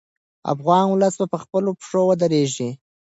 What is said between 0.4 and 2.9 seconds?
افغان ولس به په خپلو پښو ودرېږي.